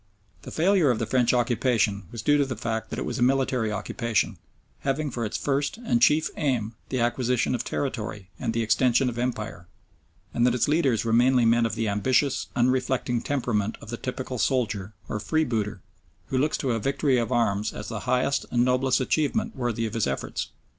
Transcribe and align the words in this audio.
The 0.41 0.49
failure 0.49 0.89
of 0.89 0.97
the 0.97 1.05
French 1.05 1.31
occupation 1.31 2.07
was 2.11 2.23
due 2.23 2.35
to 2.39 2.45
the 2.47 2.55
fact 2.55 2.89
that 2.89 2.97
it 2.97 3.05
was 3.05 3.19
a 3.19 3.21
military 3.21 3.71
occupation, 3.71 4.37
having 4.79 5.11
for 5.11 5.23
its 5.25 5.37
first 5.37 5.77
and 5.77 6.01
chief 6.01 6.31
aim 6.37 6.73
the 6.89 6.99
acquisition 6.99 7.53
of 7.53 7.63
territory 7.63 8.27
and 8.39 8.51
the 8.51 8.63
extension 8.63 9.09
of 9.09 9.19
empire, 9.19 9.67
and 10.33 10.43
that 10.47 10.55
its 10.55 10.67
leaders 10.67 11.05
were 11.05 11.13
mainly 11.13 11.45
men 11.45 11.67
of 11.67 11.75
the 11.75 11.87
ambitious, 11.87 12.47
unreflecting 12.55 13.21
temperament 13.21 13.77
of 13.79 13.91
the 13.91 13.95
typical 13.97 14.39
soldier, 14.39 14.91
or 15.07 15.19
freebooter, 15.19 15.81
who 16.29 16.37
looks 16.39 16.57
to 16.57 16.71
a 16.71 16.79
victory 16.79 17.19
of 17.19 17.31
arms 17.31 17.71
as 17.71 17.87
the 17.87 17.99
highest 18.09 18.47
and 18.49 18.65
noblest 18.65 18.99
achievement 18.99 19.55
worthy 19.55 19.85
of 19.85 19.93
his 19.93 20.07
efforts. 20.07 20.47